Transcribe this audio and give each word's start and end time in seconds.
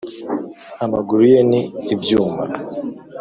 amaguru 0.83 1.21
ye 1.31 1.39
ni 1.49 1.61
ibyuma 1.93 2.43